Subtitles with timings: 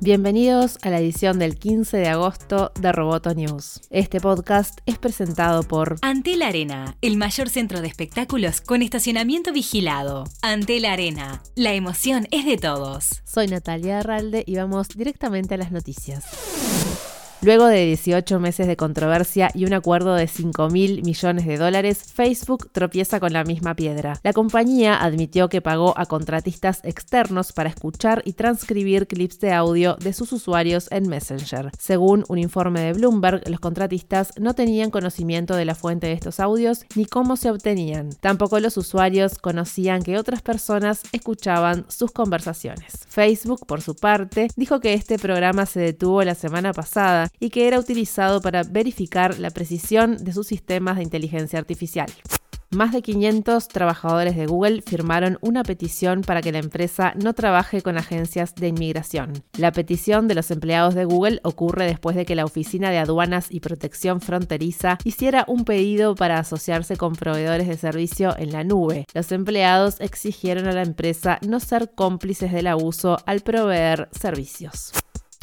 [0.00, 3.80] Bienvenidos a la edición del 15 de agosto de Roboto News.
[3.88, 10.24] Este podcast es presentado por Antel Arena, el mayor centro de espectáculos con estacionamiento vigilado.
[10.42, 13.22] Antel Arena, la emoción es de todos.
[13.24, 16.26] Soy Natalia Arralde y vamos directamente a las noticias.
[17.46, 22.02] Luego de 18 meses de controversia y un acuerdo de 5 mil millones de dólares,
[22.12, 24.18] Facebook tropieza con la misma piedra.
[24.24, 29.94] La compañía admitió que pagó a contratistas externos para escuchar y transcribir clips de audio
[29.94, 31.70] de sus usuarios en Messenger.
[31.78, 36.40] Según un informe de Bloomberg, los contratistas no tenían conocimiento de la fuente de estos
[36.40, 38.10] audios ni cómo se obtenían.
[38.20, 43.06] Tampoco los usuarios conocían que otras personas escuchaban sus conversaciones.
[43.08, 47.66] Facebook, por su parte, dijo que este programa se detuvo la semana pasada y que
[47.66, 52.10] era utilizado para verificar la precisión de sus sistemas de inteligencia artificial.
[52.70, 57.80] Más de 500 trabajadores de Google firmaron una petición para que la empresa no trabaje
[57.80, 59.32] con agencias de inmigración.
[59.56, 63.46] La petición de los empleados de Google ocurre después de que la Oficina de Aduanas
[63.50, 69.06] y Protección Fronteriza hiciera un pedido para asociarse con proveedores de servicio en la nube.
[69.14, 74.92] Los empleados exigieron a la empresa no ser cómplices del abuso al proveer servicios.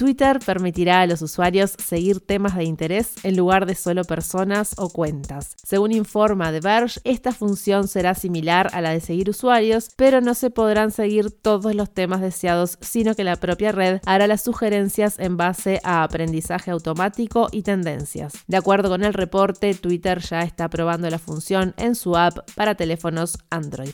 [0.03, 4.89] Twitter permitirá a los usuarios seguir temas de interés en lugar de solo personas o
[4.89, 5.55] cuentas.
[5.63, 10.33] Según informa The Verge, esta función será similar a la de seguir usuarios, pero no
[10.33, 15.19] se podrán seguir todos los temas deseados, sino que la propia red hará las sugerencias
[15.19, 18.33] en base a aprendizaje automático y tendencias.
[18.47, 22.75] De acuerdo con el reporte, Twitter ya está probando la función en su app para
[22.75, 23.93] teléfonos Android.